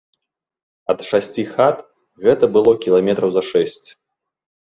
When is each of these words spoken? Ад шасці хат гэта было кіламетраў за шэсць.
Ад 0.93 1.03
шасці 1.09 1.43
хат 1.51 1.77
гэта 2.25 2.45
было 2.57 2.71
кіламетраў 2.87 3.29
за 3.37 3.43
шэсць. 3.53 3.87